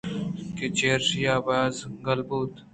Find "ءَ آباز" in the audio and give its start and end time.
1.31-1.75